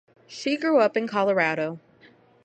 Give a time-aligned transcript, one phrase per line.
[0.25, 1.79] She grew up in Colorado.